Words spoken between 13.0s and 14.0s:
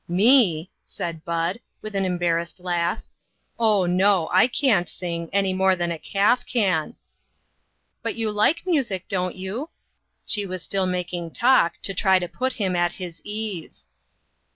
ease.